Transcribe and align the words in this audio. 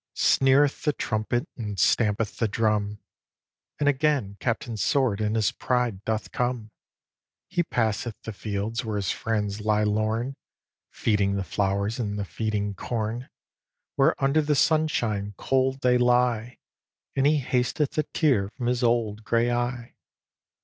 Sneereth 0.15 0.81
the 0.81 0.93
trumpet, 0.93 1.47
and 1.55 1.79
stampeth 1.79 2.37
the 2.37 2.47
drum, 2.47 2.97
And 3.79 3.87
again 3.87 4.35
Captain 4.39 4.75
Sword 4.75 5.21
in 5.21 5.35
his 5.35 5.51
pride 5.51 6.03
doth 6.05 6.31
come; 6.31 6.71
He 7.47 7.61
passeth 7.61 8.15
the 8.23 8.33
fields 8.33 8.83
where 8.83 8.95
his 8.95 9.11
friends 9.11 9.61
lie 9.61 9.83
lorn, 9.83 10.37
Feeding 10.89 11.35
the 11.35 11.43
flowers 11.43 11.99
and 11.99 12.17
the 12.17 12.25
feeding 12.25 12.73
corn, 12.73 13.29
Where 13.95 14.15
under 14.17 14.41
the 14.41 14.55
sunshine 14.55 15.35
cold 15.37 15.81
they 15.81 15.99
lie, 15.99 16.57
And 17.15 17.27
he 17.27 17.37
hasteth 17.37 17.95
a 17.95 18.01
tear 18.05 18.49
from 18.49 18.65
his 18.65 18.81
old 18.81 19.23
grey 19.23 19.51
eye. 19.51 19.93